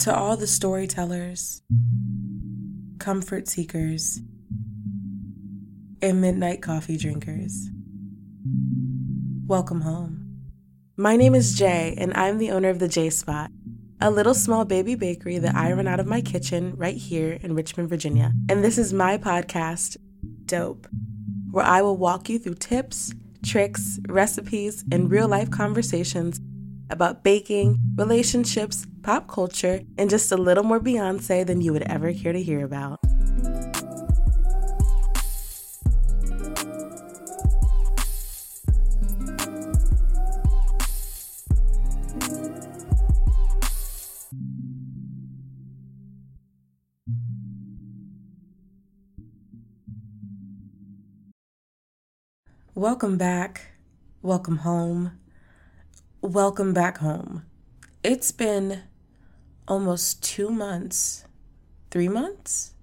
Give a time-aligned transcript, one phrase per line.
[0.00, 1.62] To all the storytellers,
[2.98, 4.20] comfort seekers,
[6.02, 7.70] and midnight coffee drinkers,
[9.46, 10.42] welcome home.
[10.96, 13.50] My name is Jay, and I'm the owner of the J Spot,
[14.00, 17.54] a little small baby bakery that I run out of my kitchen right here in
[17.54, 18.32] Richmond, Virginia.
[18.50, 19.96] And this is my podcast,
[20.44, 20.86] Dope,
[21.50, 26.38] where I will walk you through tips, tricks, recipes, and real life conversations
[26.90, 32.12] about baking, relationships, pop culture, and just a little more Beyonce than you would ever
[32.12, 32.98] care to hear about.
[52.74, 53.68] Welcome back.
[54.20, 55.12] Welcome home.
[56.20, 57.44] Welcome back home.
[58.02, 58.82] It's been
[59.68, 61.24] almost two months,
[61.90, 62.74] three months,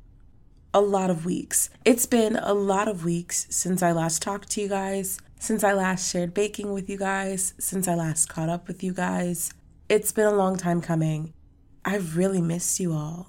[0.73, 1.70] a lot of weeks.
[1.86, 5.73] It's been a lot of weeks since I last talked to you guys, since I
[5.73, 9.53] last shared baking with you guys, since I last caught up with you guys.
[9.90, 11.34] It's been a long time coming.
[11.86, 13.28] I've really missed you all.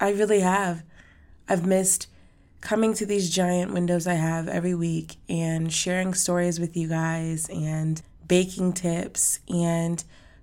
[0.00, 0.82] I really have.
[1.48, 2.08] I've missed
[2.60, 7.48] coming to these giant windows I have every week and sharing stories with you guys
[7.48, 10.02] and baking tips and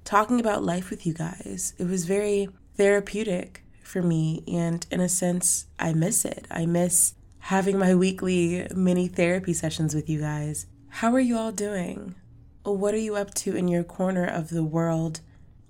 [0.10, 1.76] talking about life with you guys.
[1.78, 4.44] It was very therapeutic for me.
[4.48, 6.48] And in a sense, I miss it.
[6.50, 10.66] I miss having my weekly mini therapy sessions with you guys.
[10.88, 12.16] How are you all doing?
[12.64, 15.22] What are you up to in your corner of the world?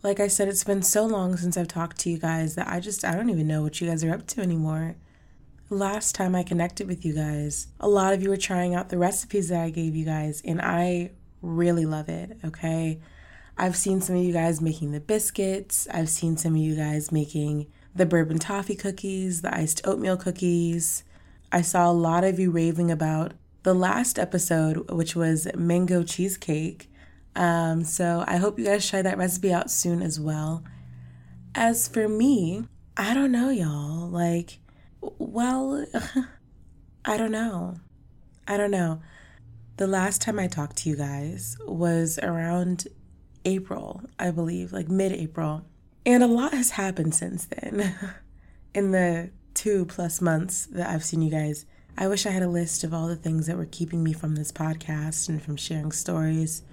[0.03, 2.79] Like I said, it's been so long since I've talked to you guys that I
[2.79, 4.95] just, I don't even know what you guys are up to anymore.
[5.69, 8.97] Last time I connected with you guys, a lot of you were trying out the
[8.97, 13.01] recipes that I gave you guys, and I really love it, okay?
[13.59, 15.85] I've seen some of you guys making the biscuits.
[15.91, 21.03] I've seen some of you guys making the bourbon toffee cookies, the iced oatmeal cookies.
[21.51, 26.89] I saw a lot of you raving about the last episode, which was mango cheesecake.
[27.35, 30.63] Um, so I hope you guys try that recipe out soon as well.
[31.53, 32.63] As for me,
[32.95, 34.07] I don't know, y'all.
[34.07, 34.59] Like,
[35.01, 35.85] well,
[37.05, 37.75] I don't know.
[38.47, 39.01] I don't know.
[39.75, 42.87] The last time I talked to you guys was around
[43.45, 45.65] April, I believe, like mid April.
[46.05, 47.95] And a lot has happened since then.
[48.73, 51.65] In the two plus months that I've seen you guys,
[51.97, 54.35] I wish I had a list of all the things that were keeping me from
[54.35, 56.63] this podcast and from sharing stories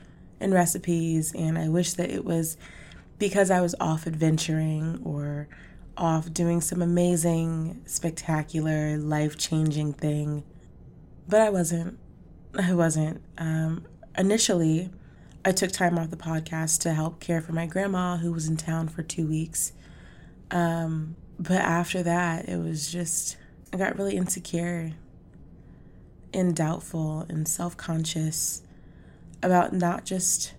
[0.40, 1.34] and recipes.
[1.34, 2.56] And I wish that it was
[3.18, 5.48] because I was off adventuring or
[5.96, 10.44] off doing some amazing, spectacular, life changing thing.
[11.28, 11.98] But I wasn't.
[12.54, 13.22] I wasn't.
[13.38, 14.90] Um, initially,
[15.46, 18.56] I took time off the podcast to help care for my grandma who was in
[18.56, 19.72] town for two weeks.
[20.50, 23.36] Um, but after that, it was just,
[23.72, 24.94] I got really insecure
[26.34, 28.62] and doubtful and self conscious
[29.40, 30.54] about not just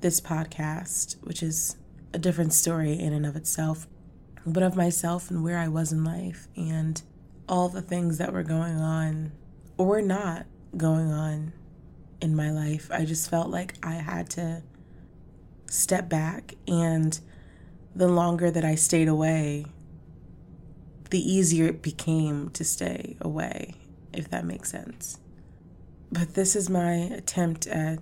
[0.00, 1.76] this podcast, which is
[2.14, 3.86] a different story in and of itself,
[4.46, 7.02] but of myself and where I was in life and
[7.46, 9.32] all the things that were going on
[9.76, 10.46] or not
[10.78, 11.52] going on
[12.20, 12.90] in my life.
[12.92, 14.62] I just felt like I had to
[15.66, 17.18] step back, and
[17.94, 19.66] the longer that I stayed away,
[21.10, 23.74] the easier it became to stay away,
[24.12, 25.18] if that makes sense.
[26.12, 27.98] But this is my attempt at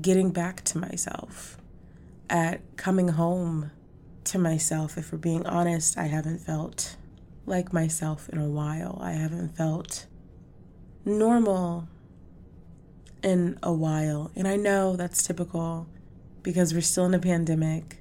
[0.00, 1.58] getting back to myself,
[2.28, 3.70] at coming home
[4.24, 4.96] to myself.
[4.96, 6.96] If we're being honest, I haven't felt
[7.46, 8.98] like myself in a while.
[9.02, 10.06] I haven't felt
[11.04, 11.88] normal
[13.22, 14.30] in a while.
[14.36, 15.86] And I know that's typical
[16.42, 17.98] because we're still in a pandemic,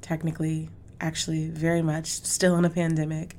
[0.00, 0.70] technically,
[1.00, 3.36] actually, very much still in a pandemic.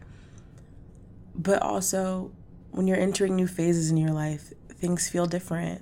[1.36, 2.32] But also,
[2.72, 5.82] when you're entering new phases in your life, things feel different.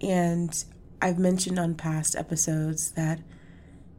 [0.00, 0.64] And
[1.02, 3.20] I've mentioned on past episodes that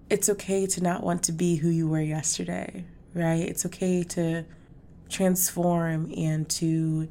[0.09, 3.41] it's okay to not want to be who you were yesterday, right?
[3.41, 4.45] It's okay to
[5.09, 7.09] transform and to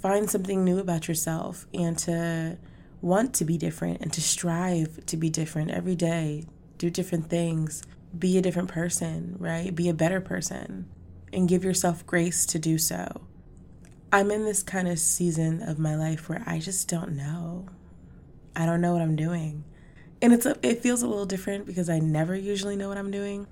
[0.00, 2.58] find something new about yourself and to
[3.00, 6.44] want to be different and to strive to be different every day,
[6.78, 7.82] do different things,
[8.18, 9.74] be a different person, right?
[9.74, 10.88] Be a better person
[11.32, 13.22] and give yourself grace to do so.
[14.12, 17.66] I'm in this kind of season of my life where I just don't know.
[18.54, 19.64] I don't know what I'm doing.
[20.22, 23.10] And it's a, it feels a little different because I never usually know what I'm
[23.10, 23.46] doing.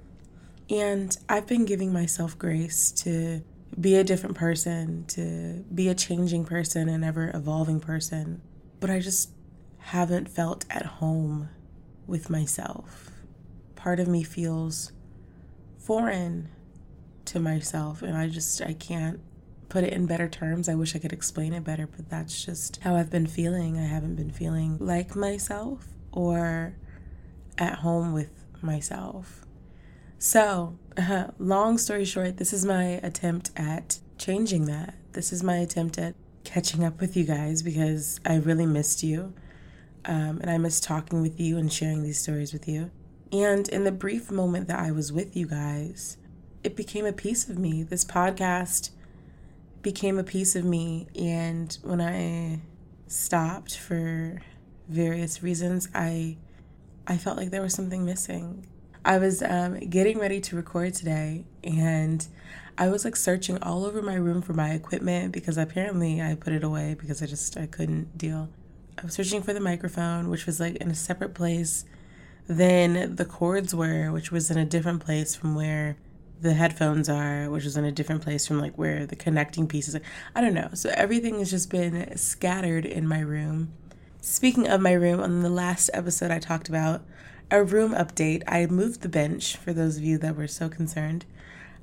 [0.70, 3.42] And I've been giving myself grace to
[3.78, 8.40] be a different person, to be a changing person, an ever evolving person.
[8.80, 9.30] But I just
[9.84, 11.50] haven't felt at home
[12.06, 13.10] with myself.
[13.76, 14.92] Part of me feels
[15.76, 16.48] foreign
[17.26, 19.20] to myself and I just I can't
[19.68, 20.70] put it in better terms.
[20.70, 23.78] I wish I could explain it better, but that's just how I've been feeling.
[23.78, 26.76] I haven't been feeling like myself or
[27.58, 28.30] at home with
[28.62, 29.44] myself.
[30.18, 34.94] So, uh, long story short, this is my attempt at changing that.
[35.12, 39.34] This is my attempt at catching up with you guys because I really missed you.
[40.06, 42.90] Um, and I miss talking with you and sharing these stories with you.
[43.32, 46.18] And in the brief moment that I was with you guys,
[46.62, 47.82] it became a piece of me.
[47.82, 48.90] This podcast
[49.82, 51.08] became a piece of me.
[51.18, 52.60] And when I
[53.06, 54.40] stopped for
[54.88, 56.36] various reasons, I
[57.06, 58.66] I felt like there was something missing.
[59.04, 62.26] I was um, getting ready to record today, and
[62.78, 66.54] I was like searching all over my room for my equipment because apparently I put
[66.54, 68.48] it away because I just I couldn't deal.
[68.98, 71.84] I was searching for the microphone, which was like in a separate place
[72.46, 75.96] than the cords were, which was in a different place from where
[76.40, 79.94] the headphones are, which was in a different place from like where the connecting pieces
[79.94, 80.02] are.
[80.34, 80.70] I don't know.
[80.74, 83.72] So everything has just been scattered in my room.
[84.20, 87.02] Speaking of my room, on the last episode I talked about
[87.50, 88.42] a room update.
[88.48, 91.24] I moved the bench for those of you that were so concerned.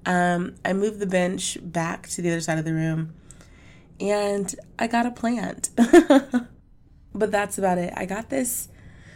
[0.05, 3.13] Um, I moved the bench back to the other side of the room
[3.99, 5.69] and I got a plant.
[7.13, 7.93] but that's about it.
[7.95, 8.69] I got this.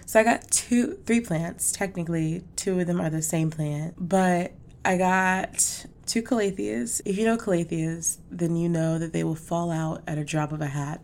[0.05, 1.71] So I got two, three plants.
[1.71, 4.53] Technically, two of them are the same plant, but
[4.83, 7.01] I got two calatheas.
[7.05, 10.51] If you know calatheas, then you know that they will fall out at a drop
[10.51, 11.01] of a hat.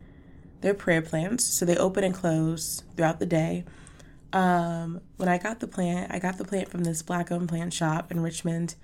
[0.61, 3.65] They're prayer plants, so they open and close throughout the day.
[4.31, 7.73] Um, when I got the plant, I got the plant from this black owned plant
[7.73, 8.75] shop in Richmond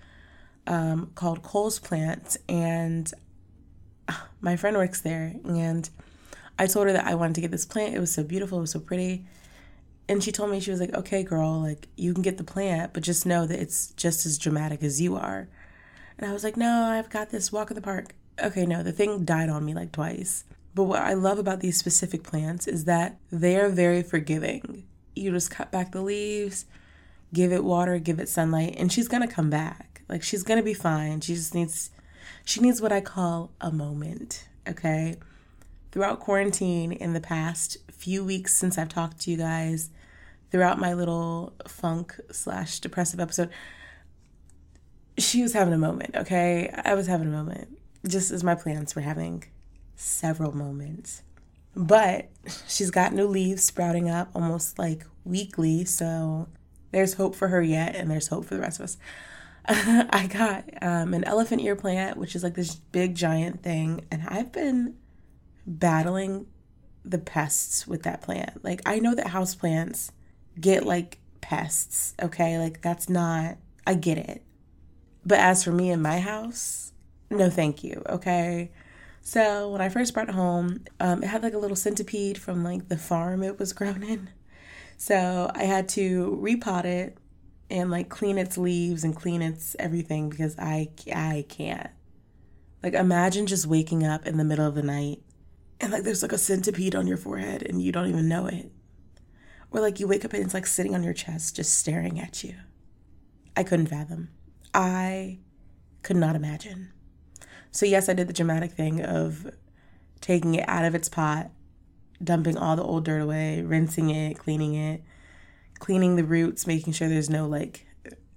[0.66, 3.12] um, called Cole's Plants, and
[4.08, 5.36] uh, my friend works there.
[5.46, 5.90] And
[6.60, 7.96] I told her that I wanted to get this plant.
[7.96, 9.26] It was so beautiful, it was so pretty.
[10.10, 12.94] And she told me, she was like, okay, girl, like you can get the plant,
[12.94, 15.50] but just know that it's just as dramatic as you are.
[16.18, 18.16] And I was like, no, I've got this walk in the park.
[18.42, 20.46] Okay, no, the thing died on me like twice.
[20.74, 24.86] But what I love about these specific plants is that they are very forgiving.
[25.16, 26.66] You just cut back the leaves,
[27.34, 30.04] give it water, give it sunlight, and she's gonna come back.
[30.08, 31.22] Like she's gonna be fine.
[31.22, 31.90] She just needs
[32.46, 34.48] she needs what I call a moment.
[34.68, 35.18] Okay.
[35.92, 39.90] Throughout quarantine in the past few weeks since I've talked to you guys,
[40.52, 43.50] throughout my little funk slash depressive episode,
[45.18, 46.70] she was having a moment, okay?
[46.86, 47.78] I was having a moment.
[48.08, 49.44] Just as my plants were having
[49.96, 51.24] several moments.
[51.76, 52.30] But
[52.68, 56.48] she's got new leaves sprouting up almost like weekly, so
[56.92, 58.98] there's hope for her yet, and there's hope for the rest of us.
[59.68, 64.24] I got um, an elephant ear plant, which is like this big giant thing, and
[64.28, 64.96] I've been
[65.68, 66.48] battling
[67.04, 68.64] the pests with that plant.
[68.64, 70.12] Like, I know that house plants
[70.60, 72.58] get like pests, okay?
[72.58, 74.42] Like, that's not, I get it.
[75.26, 76.94] But as for me in my house,
[77.30, 78.72] no thank you, okay?
[79.22, 82.64] So when I first brought it home, um, it had like a little centipede from
[82.64, 84.30] like the farm it was grown in.
[84.96, 87.18] So I had to repot it
[87.70, 91.90] and like clean its leaves and clean its everything because I I can't.
[92.82, 95.22] Like imagine just waking up in the middle of the night
[95.80, 98.72] and like there's like a centipede on your forehead and you don't even know it.
[99.72, 102.44] Or like you wake up and it's like sitting on your chest just staring at
[102.44, 102.56] you.
[103.56, 104.30] I couldn't fathom.
[104.74, 105.40] I
[106.04, 106.92] could not imagine.
[107.72, 109.52] So, yes, I did the dramatic thing of
[110.22, 111.52] taking it out of its pot,
[112.24, 115.04] dumping all the old dirt away, rinsing it, cleaning it,
[115.80, 117.86] cleaning the roots, making sure there's no like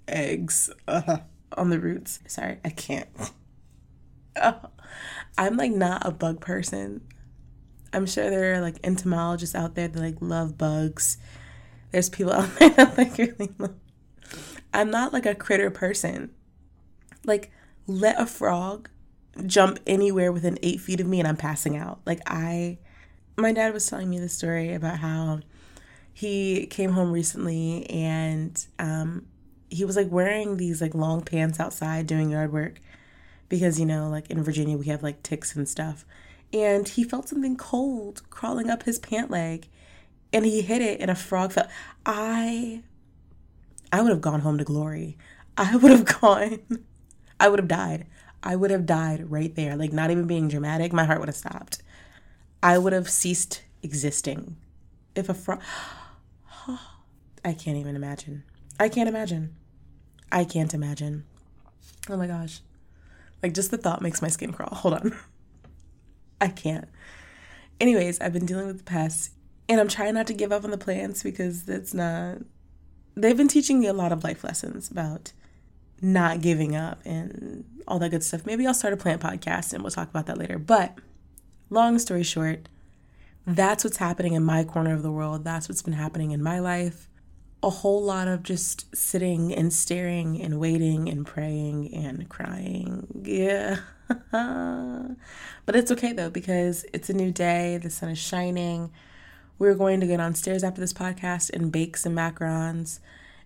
[0.08, 1.18] eggs uh,
[1.56, 2.20] on the roots.
[2.26, 3.08] Sorry, I can't.
[5.38, 7.02] I'm like not a bug person.
[7.92, 11.18] I'm sure there are like entomologists out there that like love bugs.
[11.90, 13.74] There's people out there that like really love.
[14.72, 16.30] I'm not like a critter person.
[17.24, 17.50] Like,
[17.86, 18.88] let a frog
[19.46, 22.00] jump anywhere within eight feet of me and I'm passing out.
[22.06, 22.78] Like, I,
[23.36, 25.40] my dad was telling me the story about how
[26.12, 29.26] he came home recently and um,
[29.68, 32.80] he was like wearing these like long pants outside doing yard work
[33.48, 36.04] because, you know, like in Virginia, we have like ticks and stuff.
[36.52, 39.68] And he felt something cold crawling up his pant leg
[40.32, 41.68] and he hit it and a frog fell.
[42.04, 42.82] I,
[43.92, 45.16] I would have gone home to glory.
[45.56, 46.60] I would have gone,
[47.38, 48.06] I would have died.
[48.42, 49.76] I would have died right there.
[49.76, 51.82] Like, not even being dramatic, my heart would have stopped.
[52.62, 54.56] I would have ceased existing.
[55.14, 55.60] If a frog.
[57.44, 58.44] I can't even imagine.
[58.78, 59.54] I can't imagine.
[60.32, 61.24] I can't imagine.
[62.08, 62.60] Oh my gosh.
[63.42, 64.70] Like, just the thought makes my skin crawl.
[64.72, 65.18] Hold on.
[66.40, 66.88] I can't.
[67.80, 69.30] Anyways, I've been dealing with the pests
[69.68, 72.38] and I'm trying not to give up on the plants because that's not.
[73.14, 75.32] They've been teaching me a lot of life lessons about
[76.00, 78.46] not giving up and all that good stuff.
[78.46, 80.58] Maybe I'll start a plant podcast and we'll talk about that later.
[80.58, 80.96] But
[81.68, 82.68] long story short,
[83.46, 85.44] that's what's happening in my corner of the world.
[85.44, 87.09] That's what's been happening in my life.
[87.62, 93.22] A whole lot of just sitting and staring and waiting and praying and crying.
[93.22, 93.80] Yeah.
[94.32, 97.76] but it's okay though, because it's a new day.
[97.76, 98.90] The sun is shining.
[99.58, 103.00] We're going to go downstairs after this podcast and bake some macarons.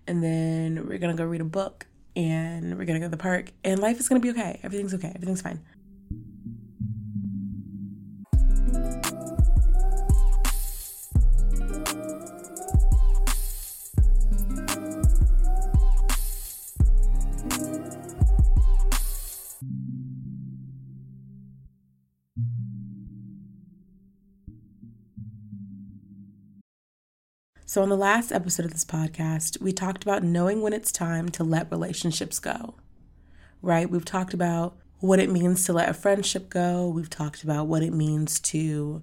[0.07, 3.09] And then we're going to go read a book and we're going to go to
[3.09, 3.51] the park.
[3.63, 4.59] And life is going to be okay.
[4.63, 5.11] Everything's okay.
[5.13, 5.59] Everything's fine.
[27.75, 31.27] So, on the last episode of this podcast, we talked about knowing when it's time
[31.31, 32.75] to let relationships go,
[33.61, 33.89] right?
[33.89, 36.87] We've talked about what it means to let a friendship go.
[36.87, 39.01] We've talked about what it means to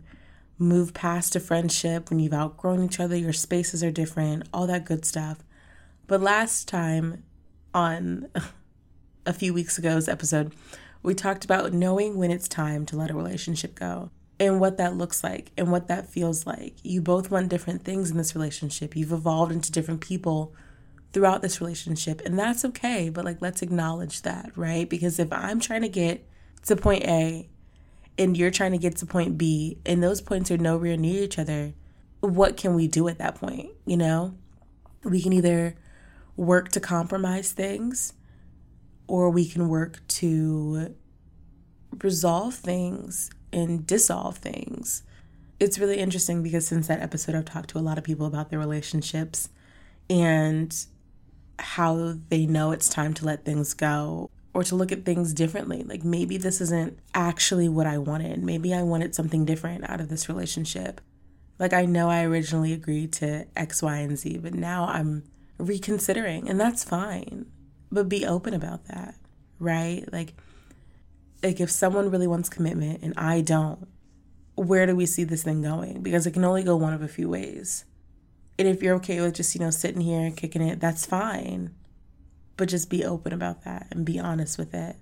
[0.56, 4.86] move past a friendship when you've outgrown each other, your spaces are different, all that
[4.86, 5.40] good stuff.
[6.06, 7.24] But last time,
[7.74, 8.28] on
[9.26, 10.54] a few weeks ago's episode,
[11.02, 14.96] we talked about knowing when it's time to let a relationship go and what that
[14.96, 16.74] looks like and what that feels like.
[16.82, 18.96] You both want different things in this relationship.
[18.96, 20.52] You've evolved into different people
[21.12, 24.88] throughout this relationship, and that's okay, but like let's acknowledge that, right?
[24.88, 26.26] Because if I'm trying to get
[26.66, 27.48] to point A
[28.18, 31.38] and you're trying to get to point B and those points are nowhere near each
[31.38, 31.74] other,
[32.20, 34.34] what can we do at that point, you know?
[35.04, 35.76] We can either
[36.36, 38.14] work to compromise things
[39.06, 40.94] or we can work to
[42.02, 45.02] resolve things and dissolve things.
[45.60, 48.50] It's really interesting because since that episode, I've talked to a lot of people about
[48.50, 49.48] their relationships
[50.10, 50.74] and
[51.58, 55.82] how they know it's time to let things go or to look at things differently.
[55.82, 58.42] Like maybe this isn't actually what I wanted.
[58.42, 61.00] Maybe I wanted something different out of this relationship.
[61.58, 65.24] Like I know I originally agreed to X, Y, and Z, but now I'm
[65.58, 67.46] reconsidering, and that's fine.
[67.90, 69.14] But be open about that,
[69.58, 70.04] right?
[70.12, 70.34] Like
[71.42, 73.88] like if someone really wants commitment and I don't,
[74.54, 76.02] where do we see this thing going?
[76.02, 77.84] Because it can only go one of a few ways.
[78.58, 81.74] And if you're okay with just, you know, sitting here and kicking it, that's fine.
[82.56, 84.96] But just be open about that and be honest with it.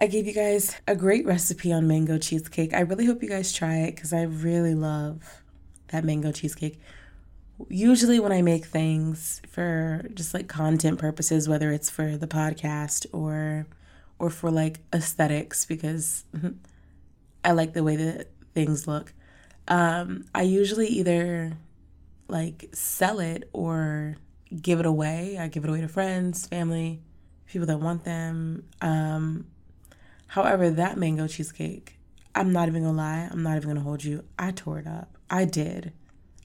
[0.00, 2.74] I gave you guys a great recipe on mango cheesecake.
[2.74, 5.42] I really hope you guys try it because I really love
[5.88, 6.78] that mango cheesecake.
[7.68, 13.06] Usually, when I make things for just like content purposes, whether it's for the podcast
[13.12, 13.66] or
[14.18, 16.24] or for like aesthetics because
[17.44, 19.12] I like the way that things look.
[19.68, 21.56] Um, I usually either
[22.28, 24.16] like sell it or
[24.60, 25.38] give it away.
[25.38, 27.00] I give it away to friends, family,
[27.46, 28.64] people that want them.
[28.80, 29.46] Um,
[30.28, 31.98] however, that mango cheesecake,
[32.34, 34.24] I'm not even gonna lie, I'm not even gonna hold you.
[34.38, 35.16] I tore it up.
[35.30, 35.92] I did.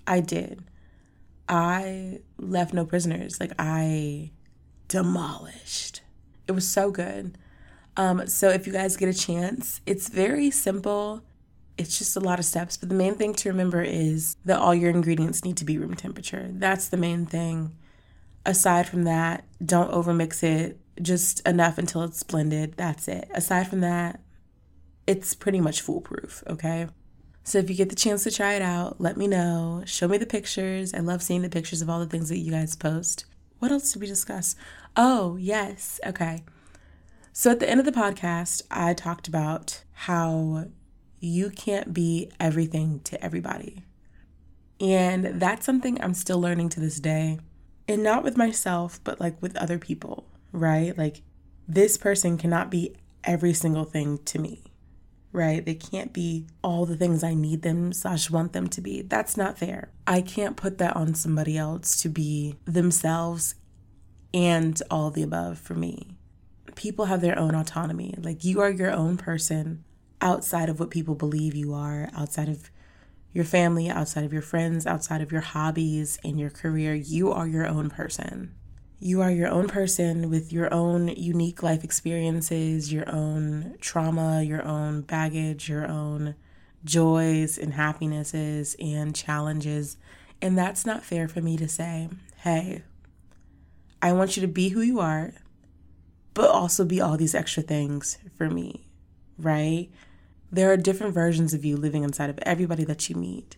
[0.06, 0.63] I did.
[1.48, 3.39] I left no prisoners.
[3.39, 4.32] Like I
[4.88, 6.01] demolished.
[6.48, 7.38] It was so good.
[7.96, 11.24] Um, so if you guys get a chance, it's very simple.
[11.78, 14.76] It's just a lot of steps, but the main thing to remember is that all
[14.76, 16.48] your ingredients need to be room temperature.
[16.52, 17.76] That's the main thing.
[18.46, 22.74] Aside from that, don't overmix it, just enough until it's blended.
[22.78, 23.30] That's it.
[23.34, 24.20] Aside from that,
[25.08, 26.88] it's pretty much foolproof, okay?
[27.44, 29.84] So if you get the chance to try it out, let me know.
[29.86, 30.94] Show me the pictures.
[30.94, 33.26] I love seeing the pictures of all the things that you guys post.
[33.60, 34.56] What else did we discuss?
[34.96, 36.00] Oh, yes.
[36.06, 36.44] Okay.
[37.36, 40.68] So at the end of the podcast, I talked about how
[41.20, 43.84] you can't be everything to everybody.
[44.80, 47.40] And that's something I'm still learning to this day.
[47.88, 50.96] And not with myself, but like with other people, right?
[50.96, 51.24] Like
[51.68, 54.66] this person cannot be every single thing to me,
[55.32, 55.66] right?
[55.66, 59.02] They can't be all the things I need them slash want them to be.
[59.02, 59.92] That's not fair.
[60.06, 63.56] I can't put that on somebody else to be themselves
[64.36, 66.16] and all the above for me
[66.75, 68.15] people have their own autonomy.
[68.18, 69.84] Like you are your own person
[70.22, 72.72] outside of what people believe you are, outside of
[73.34, 76.94] your family, outside of your friends, outside of your hobbies and your career.
[76.94, 78.53] You are your own person.
[79.00, 84.65] You are your own person with your own unique life experiences, your own trauma, your
[84.65, 86.36] own baggage, your own
[86.86, 89.98] joys and happinesses and challenges.
[90.42, 92.84] And that's not fair for me to say, hey,
[94.01, 95.34] I want you to be who you are
[96.34, 98.88] but also be all these extra things for me,
[99.38, 99.90] right?
[100.52, 103.58] There are different versions of you living inside of everybody that you meet.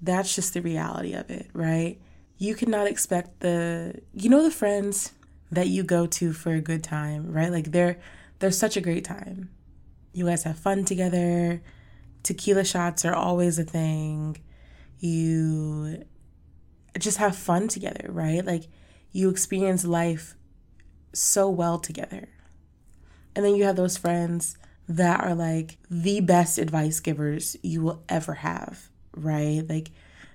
[0.00, 2.00] That's just the reality of it, right?
[2.38, 5.12] You cannot expect the, you know, the friends
[5.50, 7.50] that you go to for a good time, right?
[7.50, 7.98] Like they're
[8.38, 9.50] they're such a great time.
[10.12, 11.62] You guys have fun together.
[12.22, 14.36] Tequila shots are always a thing.
[14.98, 16.04] You
[16.98, 18.44] just have fun together, right?
[18.44, 18.64] Like
[19.12, 20.34] you experience life
[21.12, 22.28] so well together.
[23.34, 24.56] And then you have those friends
[24.88, 29.62] that are like the best advice givers you will ever have, right?
[29.68, 29.90] Like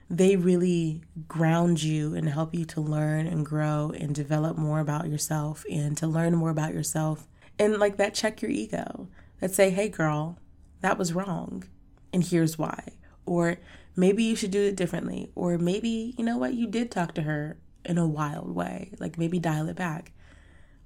[0.10, 5.08] they really ground you and help you to learn and grow and develop more about
[5.08, 7.28] yourself and to learn more about yourself.
[7.58, 9.08] And like that, check your ego
[9.40, 10.38] that say, hey, girl,
[10.82, 11.64] that was wrong.
[12.12, 12.90] And here's why.
[13.26, 13.58] Or
[13.96, 15.32] maybe you should do it differently.
[15.34, 18.92] Or maybe, you know what, you did talk to her in a wild way.
[19.00, 20.12] Like maybe dial it back.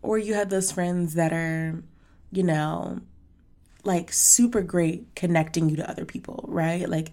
[0.05, 1.83] Or you have those friends that are,
[2.31, 3.01] you know,
[3.83, 6.87] like super great connecting you to other people, right?
[6.87, 7.11] Like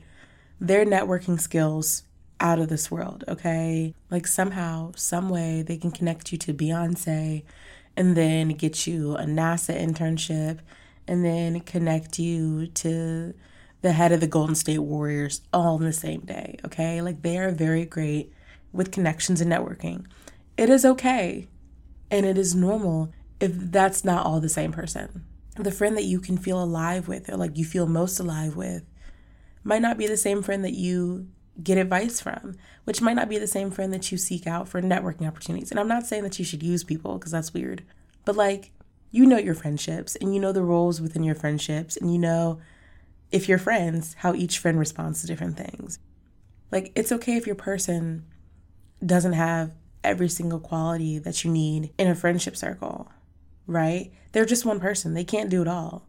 [0.61, 2.02] their networking skills
[2.38, 3.94] out of this world, okay?
[4.11, 7.44] Like somehow, some way they can connect you to Beyonce
[7.96, 10.58] and then get you a NASA internship
[11.08, 13.32] and then connect you to
[13.80, 17.00] the head of the Golden State Warriors all in the same day, okay?
[17.00, 18.32] Like they are very great
[18.70, 20.04] with connections and networking.
[20.56, 21.49] It is okay
[22.12, 25.25] and it is normal if that's not all the same person.
[25.57, 28.85] The friend that you can feel alive with or like you feel most alive with
[29.64, 31.28] might not be the same friend that you
[31.62, 32.54] get advice from,
[32.85, 35.71] which might not be the same friend that you seek out for networking opportunities.
[35.71, 37.83] And I'm not saying that you should use people because that's weird,
[38.25, 38.73] but like
[39.11, 42.61] you know your friendships and you know the roles within your friendships and you know
[43.31, 45.99] if you're friends, how each friend responds to different things.
[46.71, 48.26] Like it's okay if your person
[49.04, 49.73] doesn't have
[50.04, 53.11] every single quality that you need in a friendship circle,
[53.66, 54.12] right?
[54.32, 55.14] They're just one person.
[55.14, 56.09] They can't do it all.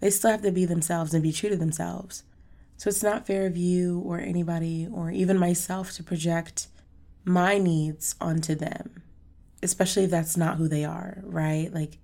[0.00, 2.24] They still have to be themselves and be true to themselves.
[2.76, 6.68] So it's not fair of you or anybody or even myself to project
[7.24, 9.02] my needs onto them,
[9.62, 11.72] especially if that's not who they are, right?
[11.72, 11.98] Like,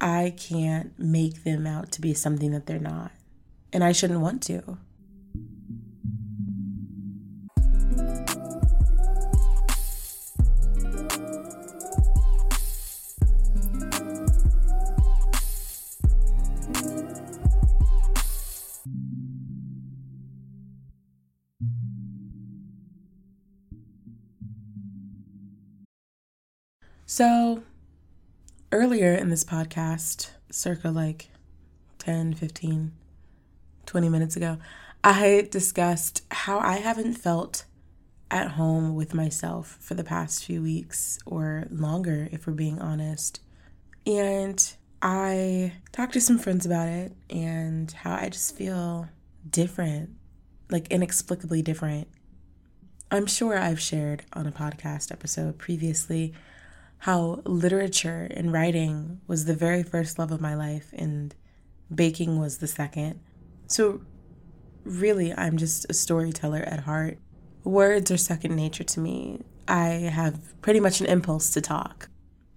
[0.00, 3.10] I can't make them out to be something that they're not.
[3.72, 4.78] And I shouldn't want to.
[27.10, 27.62] So,
[28.70, 31.30] earlier in this podcast, circa like
[32.00, 32.92] 10, 15,
[33.86, 34.58] 20 minutes ago,
[35.02, 37.64] I discussed how I haven't felt
[38.30, 43.40] at home with myself for the past few weeks or longer, if we're being honest.
[44.04, 49.08] And I talked to some friends about it and how I just feel
[49.48, 50.10] different,
[50.68, 52.06] like inexplicably different.
[53.10, 56.34] I'm sure I've shared on a podcast episode previously
[56.98, 61.34] how literature and writing was the very first love of my life and
[61.94, 63.20] baking was the second.
[63.66, 64.00] So,
[64.84, 67.18] really, I'm just a storyteller at heart.
[67.64, 69.42] Words are second nature to me.
[69.66, 72.08] I have pretty much an impulse to talk.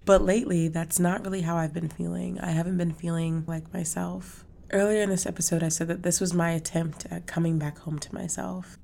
[0.04, 2.40] But lately, that's not really how I've been feeling.
[2.40, 4.44] I haven't been feeling like myself.
[4.72, 7.98] Earlier in this episode, I said that this was my attempt at coming back home
[8.00, 8.78] to myself.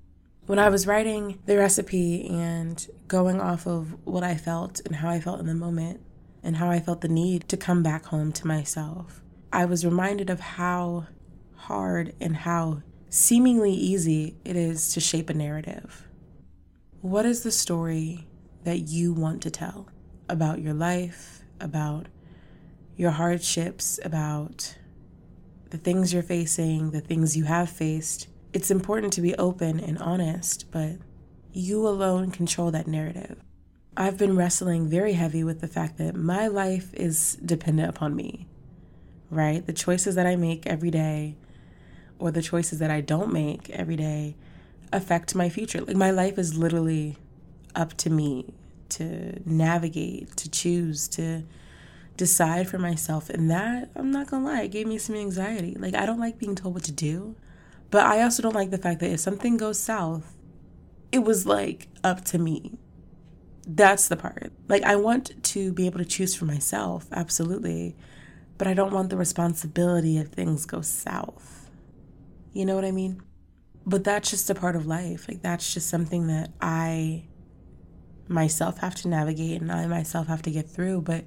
[0.49, 5.11] When I was writing the recipe and going off of what I felt and how
[5.11, 6.01] I felt in the moment
[6.43, 9.21] and how I felt the need to come back home to myself,
[9.53, 11.07] I was reminded of how
[11.55, 12.81] hard and how
[13.11, 16.09] seemingly easy it is to shape a narrative.
[17.03, 18.27] What is the story
[18.65, 19.91] that you want to tell
[20.31, 22.07] about your life, about
[22.97, 24.79] your hardships, about
[25.69, 28.29] the things you're facing, the things you have faced?
[28.59, 30.97] It's important to be open and honest, but
[31.53, 33.41] you alone control that narrative.
[33.97, 38.49] I've been wrestling very heavy with the fact that my life is dependent upon me,
[39.31, 39.65] right?
[39.65, 41.37] The choices that I make every day
[42.19, 44.35] or the choices that I don't make every day
[44.93, 45.83] affect my future.
[45.83, 47.17] Like my life is literally
[47.77, 48.55] up to me
[48.89, 51.45] to navigate, to choose, to
[52.17, 53.31] decide for myself.
[53.31, 55.77] And that, I'm not gonna lie, it gave me some anxiety.
[55.79, 57.37] Like I don't like being told what to do.
[57.91, 60.35] But I also don't like the fact that if something goes south,
[61.11, 62.79] it was like up to me.
[63.67, 64.53] That's the part.
[64.67, 67.97] Like, I want to be able to choose for myself, absolutely.
[68.57, 71.71] But I don't want the responsibility if things go south.
[72.53, 73.23] You know what I mean?
[73.87, 75.29] But that's just a part of life.
[75.29, 77.25] Like, that's just something that I
[78.27, 81.03] myself have to navigate and I myself have to get through.
[81.03, 81.25] But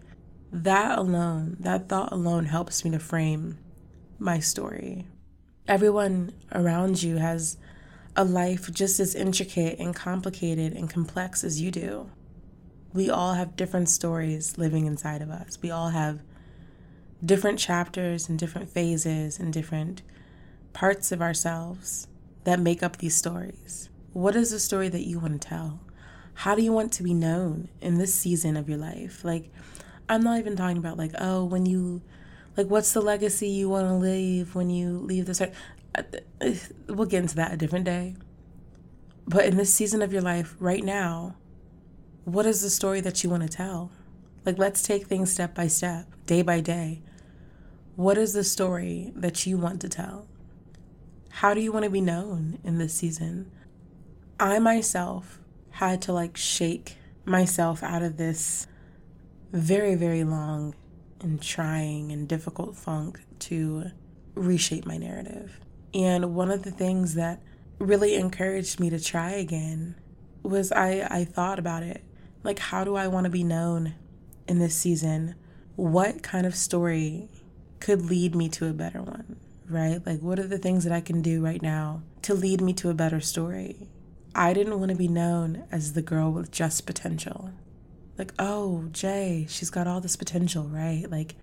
[0.52, 3.58] that alone, that thought alone helps me to frame
[4.20, 5.08] my story,
[5.72, 7.56] Everyone around you has
[8.18, 12.10] a life just as intricate and complicated and complex as you do.
[12.94, 15.58] We all have different stories living inside of us.
[15.62, 16.24] We all have
[17.26, 20.02] different chapters and different phases and different
[20.74, 22.10] parts of ourselves
[22.44, 23.88] that make up these stories.
[24.12, 25.80] What is the story that you want to tell?
[26.34, 29.24] How do you want to be known in this season of your life?
[29.24, 29.50] Like,
[30.10, 32.02] I'm not even talking about, like, oh, when you,
[32.58, 35.42] like, what's the legacy you want to leave when you leave this?
[35.42, 36.04] Uh,
[36.88, 38.16] we'll get into that a different day.
[39.28, 41.36] But in this season of your life, right now,
[42.26, 43.92] what is the story that you want to tell?
[44.46, 47.02] Like, let's take things step by step, day by day.
[47.96, 50.28] What is the story that you want to tell?
[51.30, 53.52] How do you want to be known in this season?
[54.40, 55.40] I myself
[55.72, 58.68] had to like shake myself out of this
[59.52, 60.76] very, very long
[61.22, 63.92] and trying and difficult funk to
[64.36, 65.60] reshape my narrative.
[65.94, 67.42] And one of the things that
[67.80, 69.96] really encouraged me to try again
[70.44, 72.04] was I, I thought about it.
[72.44, 73.96] Like, how do I want to be known
[74.48, 75.36] in this season?
[75.76, 77.30] What kind of story
[77.80, 80.06] could lead me to a better one, right?
[80.06, 82.90] Like, what are the things that I can do right now to lead me to
[82.90, 83.90] a better story?
[84.34, 87.52] I didn't want to be known as the girl with just potential.
[88.18, 91.10] Like, oh, Jay, she's got all this potential, right?
[91.10, 91.36] Like,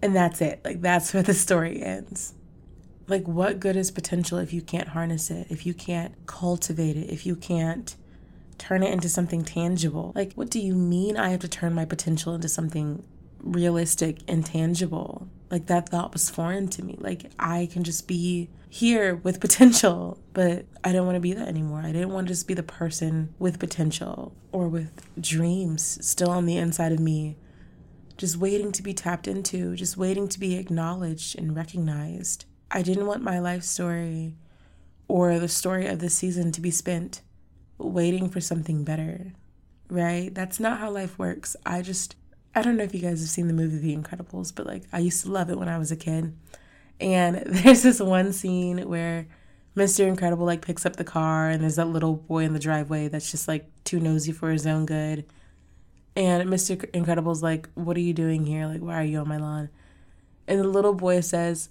[0.00, 0.60] and that's it.
[0.64, 2.34] Like, that's where the story ends.
[3.08, 7.10] Like, what good is potential if you can't harness it, if you can't cultivate it,
[7.10, 7.96] if you can't
[8.58, 10.12] turn it into something tangible?
[10.14, 13.02] Like, what do you mean I have to turn my potential into something
[13.40, 15.28] realistic and tangible?
[15.52, 16.96] Like, that thought was foreign to me.
[16.98, 21.46] Like, I can just be here with potential, but I didn't want to be that
[21.46, 21.82] anymore.
[21.84, 26.46] I didn't want to just be the person with potential or with dreams still on
[26.46, 27.36] the inside of me,
[28.16, 32.46] just waiting to be tapped into, just waiting to be acknowledged and recognized.
[32.70, 34.36] I didn't want my life story
[35.06, 37.20] or the story of the season to be spent
[37.76, 39.34] waiting for something better,
[39.90, 40.34] right?
[40.34, 41.56] That's not how life works.
[41.66, 42.16] I just,
[42.54, 44.98] I don't know if you guys have seen the movie The Incredibles, but like I
[44.98, 46.36] used to love it when I was a kid.
[47.00, 49.26] And there's this one scene where
[49.76, 50.06] Mr.
[50.06, 53.30] Incredible like picks up the car and there's that little boy in the driveway that's
[53.30, 55.24] just like too nosy for his own good.
[56.14, 56.88] And Mr.
[56.92, 58.66] Incredible's like, What are you doing here?
[58.66, 59.70] Like, why are you on my lawn?
[60.46, 61.70] And the little boy says,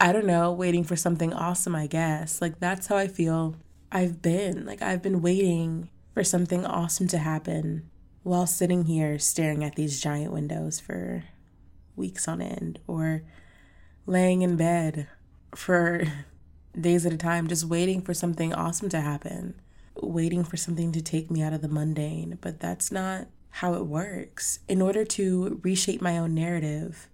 [0.00, 2.42] I don't know, waiting for something awesome, I guess.
[2.42, 3.54] Like, that's how I feel
[3.92, 4.66] I've been.
[4.66, 7.88] Like, I've been waiting for something awesome to happen
[8.26, 11.22] while sitting here staring at these giant windows for
[11.94, 13.22] weeks on end or
[14.04, 15.06] laying in bed
[15.54, 16.02] for
[16.80, 19.54] days at a time, just waiting for something awesome to happen,
[20.02, 22.36] waiting for something to take me out of the mundane.
[22.40, 24.58] But that's not how it works.
[24.66, 27.06] In order to reshape my own narrative,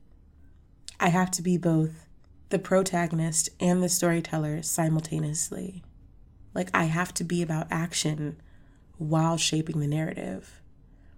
[0.98, 2.08] I have to be both
[2.48, 5.84] the protagonist and the storyteller simultaneously.
[6.54, 8.40] Like, I have to be about action
[8.96, 10.61] while shaping the narrative,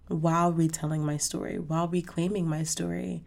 [0.09, 3.25] while retelling my story, while reclaiming my story.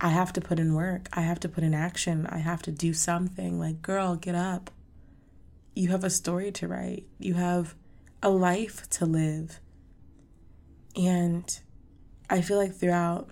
[0.00, 1.08] I have to put in work.
[1.12, 2.26] I have to put in action.
[2.26, 3.58] I have to do something.
[3.58, 4.70] Like, girl, get up.
[5.74, 7.74] You have a story to write, you have
[8.22, 9.60] a life to live.
[10.96, 11.60] And
[12.30, 13.28] I feel like throughout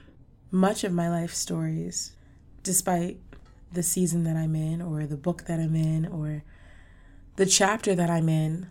[0.51, 2.15] much of my life stories,
[2.63, 3.19] despite
[3.73, 6.45] the season that I'm in, or the book that I'm in, or
[7.37, 8.69] the chapter that I'm in,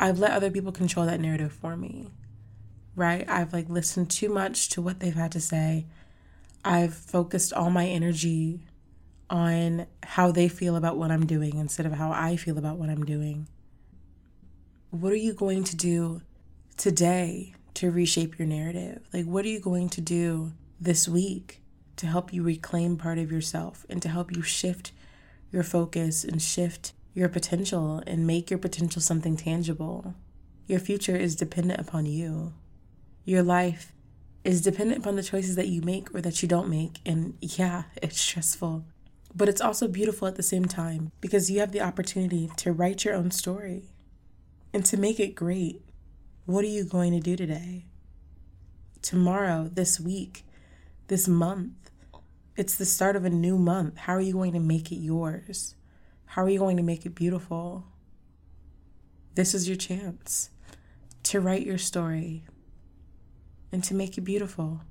[0.00, 2.08] I've let other people control that narrative for me.
[2.96, 3.28] Right?
[3.28, 5.86] I've like listened too much to what they've had to say.
[6.64, 8.60] I've focused all my energy
[9.28, 12.88] on how they feel about what I'm doing instead of how I feel about what
[12.88, 13.46] I'm doing.
[14.90, 16.22] What are you going to do
[16.76, 19.06] today to reshape your narrative?
[19.12, 21.60] Like, what are you going to do this week
[21.96, 24.92] to help you reclaim part of yourself and to help you shift
[25.52, 30.14] your focus and shift your potential and make your potential something tangible.
[30.66, 32.52] Your future is dependent upon you.
[33.24, 33.92] Your life
[34.44, 37.00] is dependent upon the choices that you make or that you don't make.
[37.04, 38.84] And yeah, it's stressful,
[39.34, 43.04] but it's also beautiful at the same time because you have the opportunity to write
[43.04, 43.90] your own story
[44.72, 45.82] and to make it great.
[46.46, 47.86] What are you going to do today?
[49.02, 50.44] Tomorrow, this week,
[51.08, 51.90] this month?
[52.56, 53.96] It's the start of a new month.
[53.96, 55.74] How are you going to make it yours?
[56.34, 57.86] How are you going to make it beautiful?
[59.34, 60.50] This is your chance
[61.24, 62.44] to write your story
[63.72, 64.82] and to make it beautiful.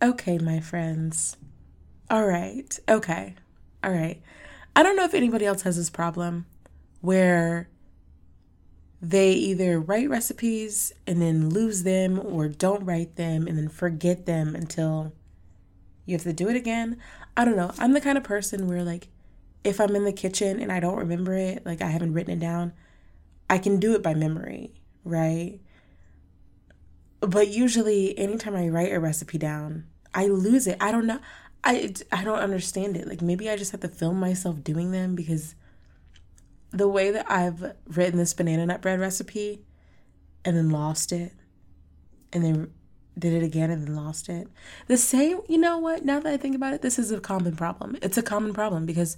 [0.00, 1.36] Okay, my friends.
[2.08, 2.78] All right.
[2.88, 3.34] Okay.
[3.82, 4.22] All right.
[4.76, 6.46] I don't know if anybody else has this problem
[7.00, 7.68] where
[9.02, 14.24] they either write recipes and then lose them or don't write them and then forget
[14.24, 15.12] them until
[16.06, 16.98] you have to do it again.
[17.36, 17.72] I don't know.
[17.78, 19.08] I'm the kind of person where, like,
[19.64, 22.40] if I'm in the kitchen and I don't remember it, like, I haven't written it
[22.40, 22.72] down,
[23.50, 24.72] I can do it by memory,
[25.04, 25.58] right?
[27.20, 30.76] But usually, anytime I write a recipe down, I lose it.
[30.80, 31.20] I don't know.
[31.64, 33.08] I, I don't understand it.
[33.08, 35.54] Like, maybe I just have to film myself doing them because
[36.70, 39.62] the way that I've written this banana nut bread recipe
[40.44, 41.32] and then lost it
[42.32, 42.72] and then
[43.18, 44.48] did it again and then lost it.
[44.86, 46.04] The same, you know what?
[46.04, 47.96] Now that I think about it, this is a common problem.
[48.00, 49.16] It's a common problem because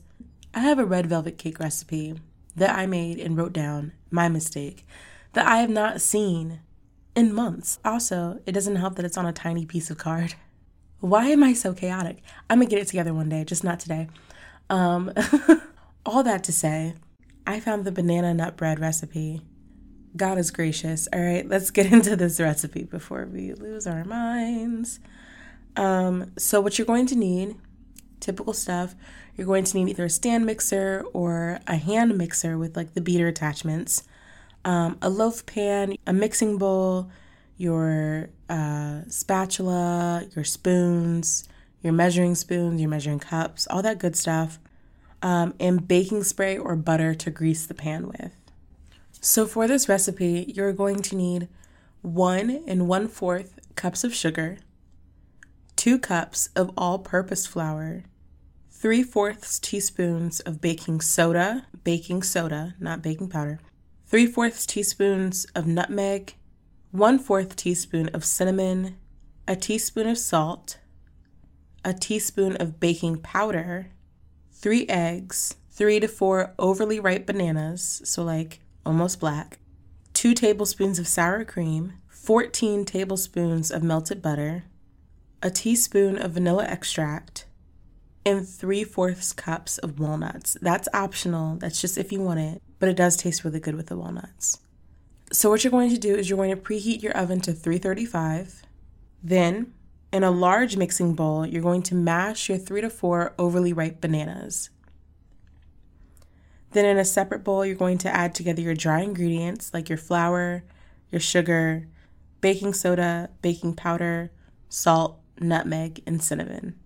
[0.54, 2.14] I have a red velvet cake recipe
[2.56, 4.86] that I made and wrote down, my mistake,
[5.34, 6.60] that I have not seen
[7.14, 7.78] in months.
[7.84, 10.34] Also, it doesn't help that it's on a tiny piece of card.
[11.00, 12.22] Why am I so chaotic?
[12.48, 14.08] I'm gonna get it together one day, just not today.
[14.68, 15.12] Um,
[16.06, 16.94] all that to say,
[17.46, 19.42] I found the banana nut bread recipe.
[20.16, 21.08] God is gracious.
[21.12, 25.00] All right, let's get into this recipe before we lose our minds.
[25.76, 27.56] Um, so, what you're going to need,
[28.18, 28.94] typical stuff,
[29.36, 33.00] you're going to need either a stand mixer or a hand mixer with like the
[33.00, 34.02] beater attachments,
[34.64, 37.10] um, a loaf pan, a mixing bowl,
[37.56, 41.48] your uh, spatula, your spoons,
[41.82, 44.58] your measuring spoons, your measuring cups, all that good stuff
[45.22, 48.32] um, and baking spray or butter to grease the pan with.
[49.20, 51.48] So for this recipe, you're going to need
[52.02, 54.58] one and one fourth cups of sugar,
[55.76, 58.04] two cups of all purpose flour,
[58.70, 63.60] three fourths teaspoons of baking soda, baking soda, not baking powder,
[64.10, 66.34] three fourths teaspoons of nutmeg,
[66.90, 68.96] one fourth teaspoon of cinnamon,
[69.46, 70.78] a teaspoon of salt,
[71.84, 73.86] a teaspoon of baking powder,
[74.50, 79.60] three eggs, three to four overly ripe bananas, so like almost black,
[80.12, 84.64] two tablespoons of sour cream, 14 tablespoons of melted butter,
[85.40, 87.46] a teaspoon of vanilla extract,
[88.24, 90.56] and three fourths cups of walnuts.
[90.60, 93.86] That's optional, that's just if you want it, but it does taste really good with
[93.86, 94.58] the walnuts.
[95.32, 98.62] So, what you're going to do is you're going to preheat your oven to 335.
[99.22, 99.72] Then,
[100.12, 104.00] in a large mixing bowl, you're going to mash your three to four overly ripe
[104.00, 104.70] bananas.
[106.72, 109.98] Then, in a separate bowl, you're going to add together your dry ingredients like your
[109.98, 110.64] flour,
[111.10, 111.86] your sugar,
[112.40, 114.32] baking soda, baking powder,
[114.68, 116.79] salt, nutmeg, and cinnamon.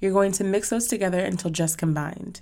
[0.00, 2.40] You're going to mix those together until just combined.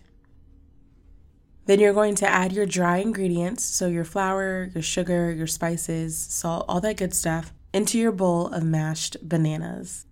[1.67, 6.17] Then you're going to add your dry ingredients, so your flour, your sugar, your spices,
[6.17, 10.05] salt, all that good stuff into your bowl of mashed bananas.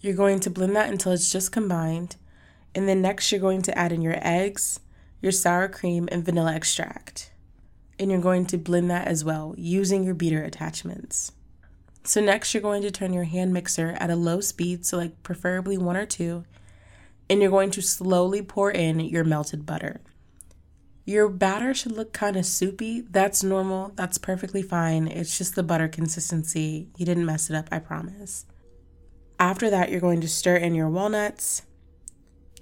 [0.00, 2.16] You're going to blend that until it's just combined,
[2.74, 4.80] and then next you're going to add in your eggs,
[5.22, 7.30] your sour cream, and vanilla extract.
[7.98, 11.32] And you're going to blend that as well using your beater attachments.
[12.06, 15.22] So, next, you're going to turn your hand mixer at a low speed, so like
[15.22, 16.44] preferably one or two,
[17.30, 20.02] and you're going to slowly pour in your melted butter.
[21.06, 23.02] Your batter should look kind of soupy.
[23.02, 23.92] That's normal.
[23.94, 25.06] That's perfectly fine.
[25.06, 26.88] It's just the butter consistency.
[26.96, 28.46] You didn't mess it up, I promise.
[29.38, 31.62] After that, you're going to stir in your walnuts.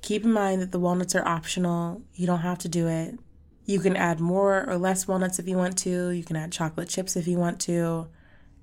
[0.01, 2.03] Keep in mind that the walnuts are optional.
[2.15, 3.19] You don't have to do it.
[3.65, 6.11] You can add more or less walnuts if you want to.
[6.11, 8.09] You can add chocolate chips if you want to.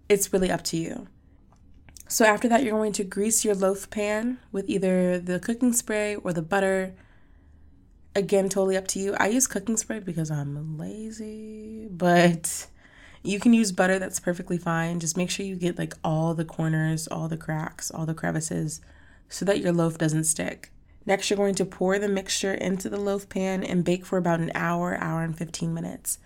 [0.09, 1.07] It's really up to you.
[2.07, 6.15] So, after that, you're going to grease your loaf pan with either the cooking spray
[6.15, 6.95] or the butter
[8.15, 9.15] again, totally up to you.
[9.19, 12.67] I use cooking spray because I'm lazy, but
[13.23, 13.99] you can use butter.
[13.99, 14.99] That's perfectly fine.
[14.99, 18.81] Just make sure you get like all the corners, all the cracks, all the crevices
[19.29, 20.71] so that your loaf doesn't stick.
[21.05, 24.39] Next, you're going to pour the mixture into the loaf pan and bake for about
[24.39, 26.19] an hour, hour and 15 minutes.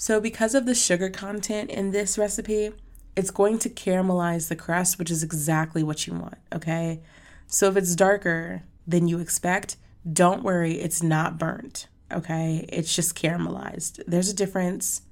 [0.00, 2.72] So, because of the sugar content in this recipe,
[3.16, 7.02] it's going to caramelize the crust, which is exactly what you want, okay?
[7.46, 9.76] So, if it's darker than you expect,
[10.10, 12.64] don't worry, it's not burnt, okay?
[12.70, 14.02] It's just caramelized.
[14.06, 15.02] There's a difference.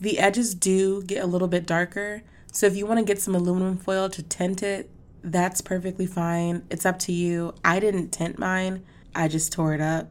[0.00, 3.36] The edges do get a little bit darker, so if you want to get some
[3.36, 4.90] aluminum foil to tint it,
[5.22, 6.64] that's perfectly fine.
[6.70, 7.54] It's up to you.
[7.64, 10.08] I didn't tint mine, I just tore it up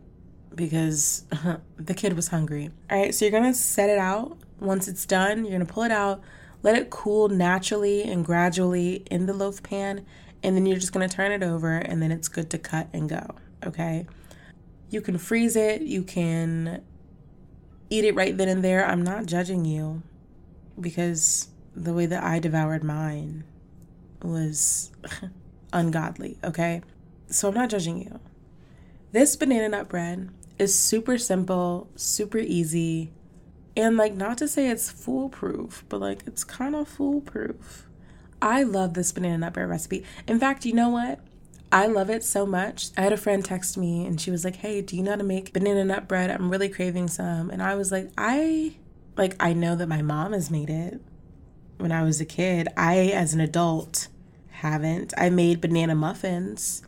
[0.56, 1.26] because
[1.78, 2.72] the kid was hungry.
[2.90, 4.38] All right, so you're gonna set it out.
[4.60, 6.22] Once it's done, you're gonna pull it out,
[6.62, 10.06] let it cool naturally and gradually in the loaf pan,
[10.42, 13.10] and then you're just gonna turn it over, and then it's good to cut and
[13.10, 13.36] go
[13.66, 14.06] okay?
[14.90, 16.84] You can freeze it, you can
[17.90, 18.86] eat it right then and there.
[18.86, 20.04] I'm not judging you
[20.80, 23.44] because the way that I devoured mine
[24.22, 24.92] was
[25.74, 26.82] ungodly, okay?
[27.28, 28.20] So I'm not judging you.
[29.12, 33.12] This banana nut bread is super simple, super easy,
[33.76, 37.88] and like not to say it's foolproof, but like it's kind of foolproof.
[38.42, 40.06] I love this banana nut bread recipe.
[40.28, 41.20] In fact, you know what?
[41.72, 42.90] I love it so much.
[42.98, 45.18] I had a friend text me and she was like, "Hey, do you know how
[45.18, 46.30] to make banana nut bread?
[46.30, 48.76] I'm really craving some." And I was like, "I
[49.18, 51.02] like I know that my mom has made it
[51.78, 52.68] when I was a kid.
[52.78, 54.08] I as an adult
[54.52, 55.14] haven't.
[55.18, 56.84] I made banana muffins,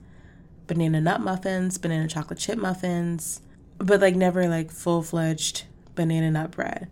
[0.67, 3.41] banana nut muffins, banana chocolate chip muffins,
[3.77, 6.89] but like never like full-fledged banana nut bread.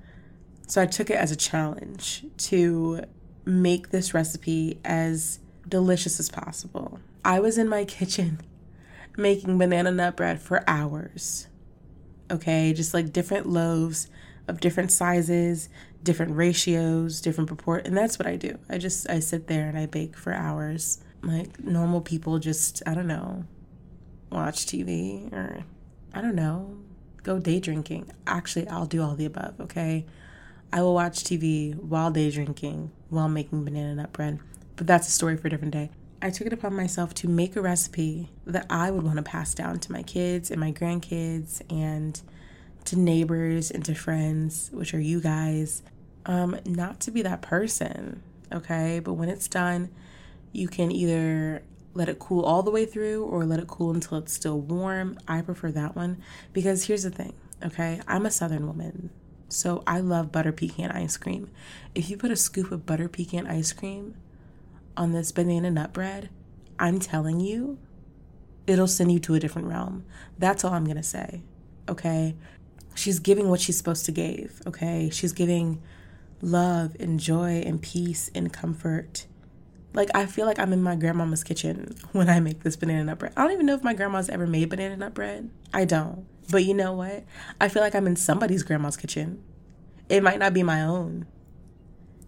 [0.68, 3.02] So I took it as a challenge to
[3.46, 7.00] make this recipe as delicious as possible.
[7.24, 8.40] I was in my kitchen
[9.18, 11.48] making banana nut bread for hours.
[12.32, 14.08] Okay, just like different loaves
[14.48, 15.70] of different sizes,
[16.04, 18.58] different ratios, different purport, and that's what I do.
[18.70, 21.02] I just I sit there and I bake for hours.
[21.22, 23.46] Like normal people just, I don't know,
[24.32, 25.64] watch TV or
[26.14, 26.78] I don't know,
[27.24, 28.12] go day drinking.
[28.28, 30.06] Actually, I'll do all the above, okay?
[30.72, 34.40] I will watch TV while day drinking, while making banana nut bread.
[34.76, 35.90] But that's a story for a different day.
[36.22, 39.54] I took it upon myself to make a recipe that I would want to pass
[39.54, 42.20] down to my kids and my grandkids and
[42.86, 45.84] to neighbors and to friends, which are you guys.
[46.26, 49.00] Um, not to be that person, okay?
[49.00, 49.90] But when it's done,
[50.54, 54.18] you can either let it cool all the way through or let it cool until
[54.18, 55.18] it's still warm.
[55.28, 58.02] I prefer that one because here's the thing, okay?
[58.08, 59.10] I'm a southern woman,
[59.50, 61.50] so I love butter pecan ice cream.
[61.94, 64.16] If you put a scoop of butter pecan ice cream
[64.98, 66.30] on this banana nut bread,
[66.80, 67.78] I'm telling you,
[68.66, 70.06] it'll send you to a different realm.
[70.38, 71.42] That's all I'm going to say,
[71.88, 72.36] okay?
[72.96, 75.10] She's giving what she's supposed to give, okay?
[75.12, 75.82] She's giving
[76.42, 79.26] love and joy and peace and comfort
[79.94, 83.20] like I feel like I'm in my grandmama's kitchen when I make this banana nut
[83.20, 83.34] bread.
[83.38, 85.50] I don't even know if my grandma's ever made banana nut bread.
[85.74, 86.26] I don't.
[86.50, 87.24] But you know what?
[87.62, 89.42] I feel like I'm in somebody's grandma's kitchen.
[90.10, 91.26] It might not be my own.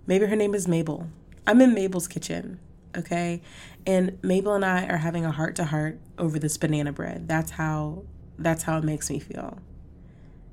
[0.07, 1.09] Maybe her name is Mabel.
[1.47, 2.59] I'm in Mabel's kitchen,
[2.95, 3.41] okay?
[3.85, 7.27] And Mabel and I are having a heart to heart over this banana bread.
[7.27, 8.03] That's how
[8.37, 9.59] that's how it makes me feel.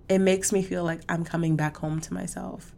[0.08, 2.74] It makes me feel like I'm coming back home to myself.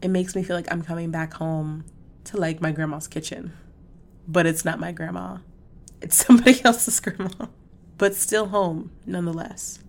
[0.00, 1.84] It makes me feel like I'm coming back home
[2.24, 3.52] to like my grandma's kitchen,
[4.26, 5.38] but it's not my grandma.
[6.00, 7.46] It's somebody else's grandma,
[7.96, 9.80] but still home nonetheless.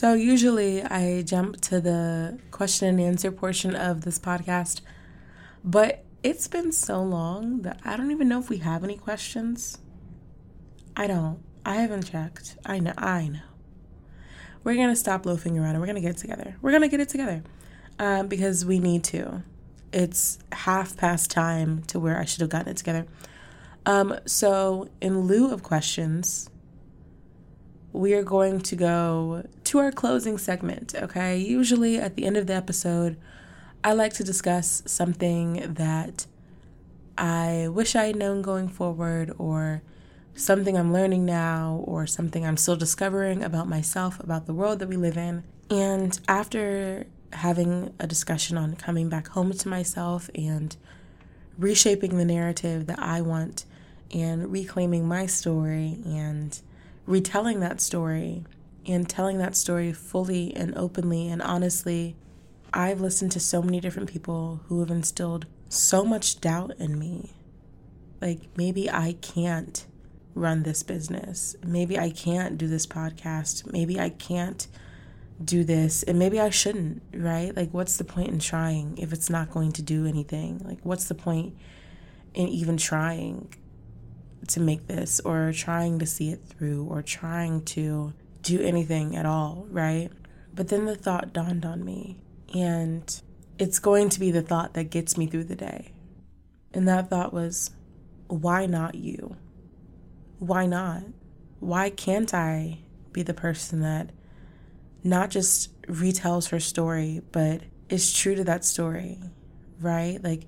[0.00, 4.80] So, usually I jump to the question and answer portion of this podcast,
[5.62, 9.76] but it's been so long that I don't even know if we have any questions.
[10.96, 11.40] I don't.
[11.66, 12.56] I haven't checked.
[12.64, 12.94] I know.
[12.96, 13.40] I know.
[14.64, 16.56] We're going to stop loafing around and we're going to get it together.
[16.62, 17.42] We're going to get it together
[17.98, 19.42] um, because we need to.
[19.92, 23.06] It's half past time to where I should have gotten it together.
[23.84, 26.49] Um, so, in lieu of questions,
[27.92, 31.36] we are going to go to our closing segment, okay?
[31.36, 33.16] Usually at the end of the episode,
[33.82, 36.26] I like to discuss something that
[37.18, 39.82] I wish I had known going forward, or
[40.34, 44.88] something I'm learning now, or something I'm still discovering about myself, about the world that
[44.88, 45.44] we live in.
[45.68, 50.76] And after having a discussion on coming back home to myself and
[51.58, 53.64] reshaping the narrative that I want
[54.12, 56.58] and reclaiming my story and
[57.10, 58.44] retelling that story
[58.86, 62.16] and telling that story fully and openly and honestly,
[62.72, 67.32] I've listened to so many different people who have instilled so much doubt in me.
[68.20, 69.84] Like, maybe I can't
[70.34, 71.56] run this business.
[71.64, 73.70] Maybe I can't do this podcast.
[73.72, 74.68] Maybe I can't
[75.44, 76.04] do this.
[76.04, 77.54] And maybe I shouldn't, right?
[77.56, 80.60] Like, what's the point in trying if it's not going to do anything?
[80.64, 81.56] Like, what's the point
[82.34, 83.52] in even trying?
[84.50, 89.26] To make this or trying to see it through or trying to do anything at
[89.26, 90.10] all, right?
[90.54, 92.22] But then the thought dawned on me,
[92.54, 93.20] and
[93.58, 95.92] it's going to be the thought that gets me through the day.
[96.72, 97.70] And that thought was,
[98.28, 99.36] why not you?
[100.38, 101.02] Why not?
[101.58, 102.78] Why can't I
[103.12, 104.10] be the person that
[105.02, 109.18] not just retells her story, but is true to that story,
[109.80, 110.22] right?
[110.22, 110.46] Like,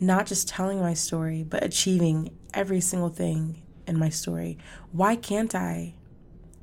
[0.00, 4.58] not just telling my story, but achieving every single thing in my story.
[4.92, 5.94] Why can't I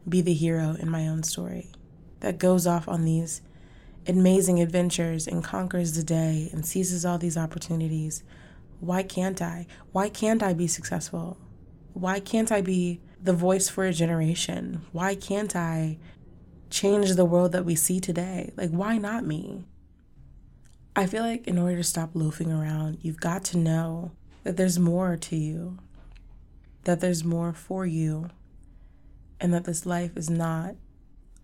[0.07, 1.71] be the hero in my own story
[2.19, 3.41] that goes off on these
[4.07, 8.23] amazing adventures and conquers the day and seizes all these opportunities?
[8.79, 9.67] Why can't I?
[9.91, 11.37] Why can't I be successful?
[11.93, 14.81] Why can't I be the voice for a generation?
[14.91, 15.97] Why can't I
[16.69, 18.51] change the world that we see today?
[18.55, 19.65] Like, why not me?
[20.97, 24.11] I feel like in order to stop loafing around, you've got to know
[24.43, 25.77] that there's more to you,
[26.85, 28.29] that there's more for you,
[29.41, 30.75] and that this life is not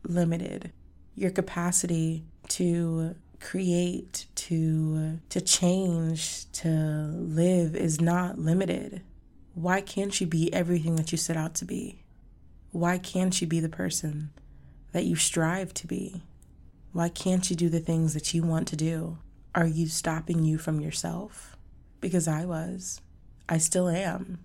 [0.03, 0.71] limited.
[1.15, 9.01] Your capacity to create, to to change, to live is not limited.
[9.53, 12.03] Why can't you be everything that you set out to be?
[12.71, 14.29] Why can't you be the person
[14.93, 16.23] that you strive to be?
[16.93, 19.17] Why can't you do the things that you want to do?
[19.53, 21.57] Are you stopping you from yourself?
[21.99, 23.01] Because I was.
[23.49, 24.39] I still am.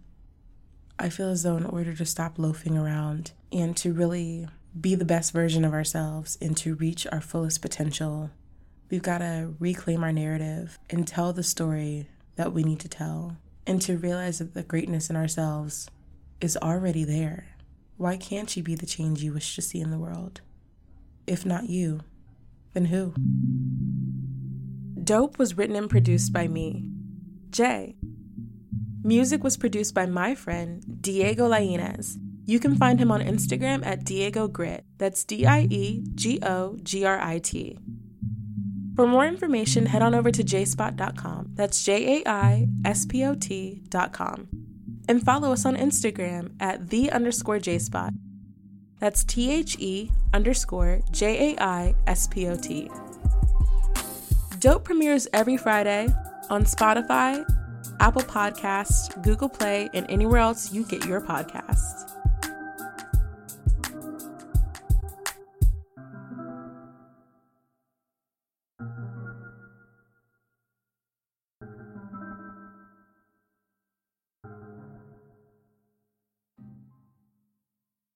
[0.98, 4.48] I feel as though, in order to stop loafing around and to really
[4.78, 8.30] be the best version of ourselves and to reach our fullest potential,
[8.90, 13.36] we've got to reclaim our narrative and tell the story that we need to tell
[13.64, 15.88] and to realize that the greatness in ourselves
[16.40, 17.46] is already there.
[17.96, 20.40] Why can't you be the change you wish to see in the world?
[21.28, 22.00] If not you,
[22.74, 23.14] then who?
[25.07, 26.84] Dope was written and produced by me,
[27.50, 27.94] Jay.
[29.04, 32.16] Music was produced by my friend, Diego Lainez.
[32.44, 34.84] You can find him on Instagram at Diego Grit.
[34.98, 37.78] That's D I E G O G R I T.
[38.96, 41.50] For more information, head on over to jaispot.com.
[41.54, 44.48] That's J A I S P O T.com.
[45.09, 48.11] And follow us on Instagram at the underscore jaispot.
[48.98, 52.90] That's T H E underscore J A I S P O T.
[54.66, 56.08] Dope premieres every Friday
[56.50, 57.48] on Spotify,
[58.00, 62.15] Apple Podcasts, Google Play, and anywhere else you get your podcasts.